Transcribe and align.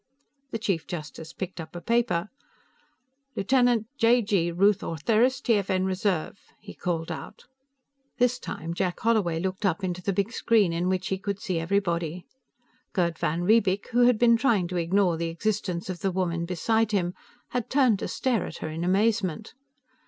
The 0.49 0.57
Chief 0.57 0.87
Justice 0.87 1.31
picked 1.31 1.61
up 1.61 1.75
a 1.75 1.79
paper. 1.79 2.29
"Lieutenant 3.35 3.85
j.g. 3.99 4.51
Ruth 4.51 4.81
Ortheris, 4.81 5.39
TFN 5.41 5.85
Reserve," 5.85 6.39
he 6.59 6.73
called 6.73 7.11
out. 7.11 7.43
This 8.17 8.39
time, 8.39 8.73
Jack 8.73 8.99
Holloway 9.01 9.39
looked 9.39 9.63
up 9.63 9.83
into 9.83 10.01
the 10.01 10.11
big 10.11 10.31
screen, 10.31 10.73
in 10.73 10.89
which 10.89 11.09
he 11.09 11.19
could 11.19 11.39
see 11.39 11.59
everybody. 11.59 12.25
Gerd 12.93 13.19
van 13.19 13.41
Riebeek, 13.43 13.89
who 13.89 14.05
had 14.07 14.17
been 14.17 14.37
trying 14.37 14.67
to 14.69 14.77
ignore 14.77 15.17
the 15.17 15.27
existence 15.29 15.87
of 15.87 15.99
the 15.99 16.09
woman 16.09 16.45
beside 16.45 16.91
him, 16.93 17.13
had 17.49 17.69
turned 17.69 17.99
to 17.99 18.07
stare 18.07 18.47
at 18.47 18.57
her 18.57 18.69
in 18.69 18.83
amazement. 18.83 19.53